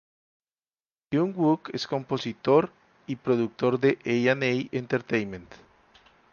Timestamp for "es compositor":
1.73-2.71